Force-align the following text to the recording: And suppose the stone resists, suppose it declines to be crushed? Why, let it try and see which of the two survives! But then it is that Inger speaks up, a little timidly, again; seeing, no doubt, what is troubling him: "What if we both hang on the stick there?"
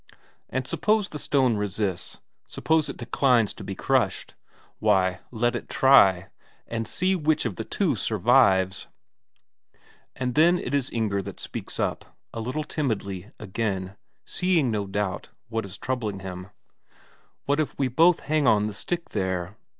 And 0.49 0.65
suppose 0.65 1.09
the 1.09 1.19
stone 1.19 1.57
resists, 1.57 2.21
suppose 2.47 2.89
it 2.89 2.97
declines 2.97 3.53
to 3.53 3.63
be 3.63 3.75
crushed? 3.75 4.33
Why, 4.79 5.19
let 5.29 5.55
it 5.55 5.69
try 5.69 6.29
and 6.67 6.87
see 6.87 7.15
which 7.15 7.45
of 7.45 7.55
the 7.55 7.63
two 7.63 7.95
survives! 7.95 8.87
But 10.17 10.33
then 10.33 10.57
it 10.57 10.73
is 10.73 10.87
that 10.89 10.95
Inger 10.95 11.23
speaks 11.37 11.79
up, 11.79 12.17
a 12.33 12.39
little 12.39 12.63
timidly, 12.63 13.29
again; 13.37 13.95
seeing, 14.25 14.71
no 14.71 14.87
doubt, 14.87 15.29
what 15.49 15.65
is 15.65 15.77
troubling 15.77 16.21
him: 16.21 16.49
"What 17.45 17.59
if 17.59 17.77
we 17.77 17.87
both 17.87 18.21
hang 18.21 18.47
on 18.47 18.65
the 18.65 18.73
stick 18.73 19.09
there?" 19.09 19.55